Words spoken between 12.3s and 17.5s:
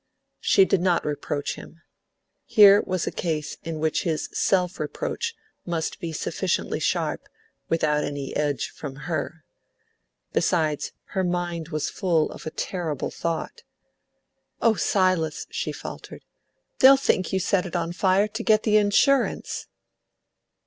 of a terrible thought. "O Silas," she faltered, "they'll think you